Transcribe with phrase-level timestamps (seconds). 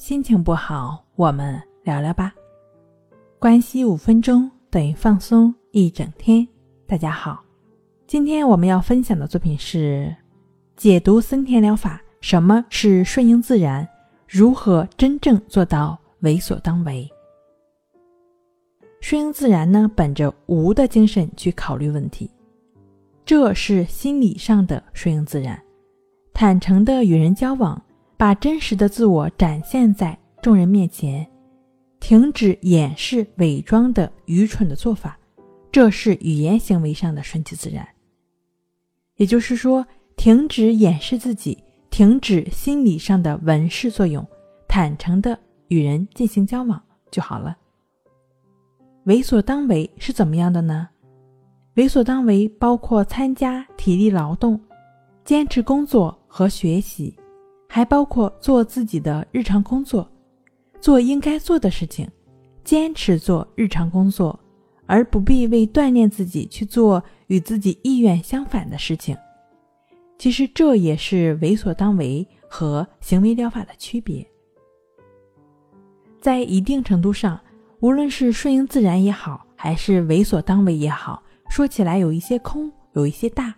[0.00, 2.32] 心情不好，我们聊聊吧。
[3.38, 6.48] 关系五分钟等于放松一整天。
[6.86, 7.44] 大家好，
[8.06, 10.16] 今天我们要分享的作品是
[10.74, 12.00] 解读森田疗法。
[12.22, 13.86] 什么是顺应自然？
[14.26, 17.06] 如何真正做到为所当为？
[19.02, 19.86] 顺应自然呢？
[19.94, 22.30] 本着无的精神去考虑问题，
[23.26, 25.62] 这是心理上的顺应自然，
[26.32, 27.78] 坦诚的与人交往。
[28.20, 31.26] 把真实的自我展现在众人面前，
[32.00, 35.18] 停止掩饰、伪装的愚蠢的做法，
[35.72, 37.88] 这是语言行为上的顺其自然。
[39.16, 39.86] 也就是说，
[40.18, 44.22] 停止掩饰自己，停止心理上的文饰作用，
[44.68, 46.78] 坦诚的与人进行交往
[47.10, 47.56] 就好了。
[49.04, 50.86] 为所当为是怎么样的呢？
[51.76, 54.60] 为所当为包括参加体力劳动，
[55.24, 57.16] 坚持工作和学习。
[57.72, 60.10] 还包括做自己的日常工作，
[60.80, 62.10] 做应该做的事情，
[62.64, 64.36] 坚持做日常工作，
[64.86, 69.16] 而不必为锻炼自己去做与自己意愿相反的事情。
[70.18, 74.26] 其实这也是为所当为和行为疗法的区别。
[76.20, 77.40] 在一定程度上，
[77.78, 83.54] 无论是顺应自然也好，还是为所当为也好，说起来有一些空，有一些大。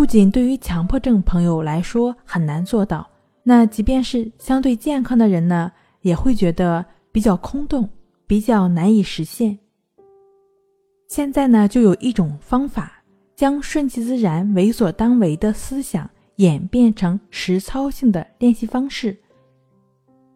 [0.00, 3.06] 不仅对于强迫症朋友来说很难做到，
[3.42, 5.70] 那即便是相对健康的人呢，
[6.00, 7.86] 也会觉得比较空洞，
[8.26, 9.58] 比较难以实现。
[11.06, 12.90] 现在呢，就有一种方法，
[13.36, 19.14] 将顺其自然、为所当为的思想演变成实操性的练习方式。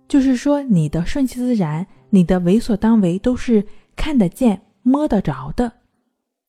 [0.06, 3.64] 就是说，你的顺其自然、你的为所当为都是
[3.96, 5.72] 看得见、摸得着的，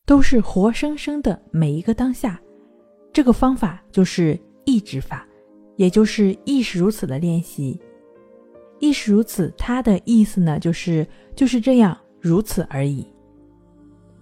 [0.05, 2.41] 都是活生生的每一个当下。
[3.15, 5.25] 这个方法就是意志法，
[5.77, 7.79] 也就是亦是如此的练习。
[8.79, 13.07] 亦是如此，它的意思呢，就是就是这样，如此而已，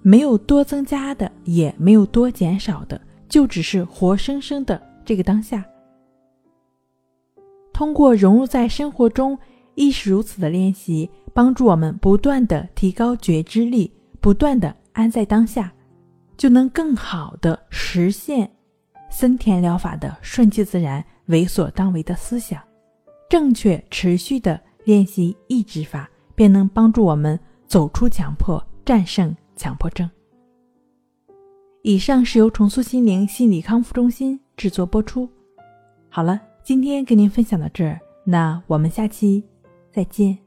[0.03, 5.66] 没有多增加的，也没有多减少的，就只是活生生的这个当下。
[7.73, 9.35] 通过融入在生活中，
[9.73, 13.91] 亦是如此的练习，帮助我们不断的提高觉知力，
[14.22, 15.73] 不断的安在当下，
[16.38, 18.51] 就能更好的实现。
[19.16, 22.59] 森田疗法的顺其自然、为所当为的思想，
[23.29, 30.09] 正确持续的练习意志法，便能帮助我们走出强迫，战胜强迫症。
[31.84, 35.29] 以上是由重塑心灵心理康复中心制作播出。
[36.09, 39.44] 好了，今天跟您分享到这儿，那我们下期
[39.91, 40.42] 再见。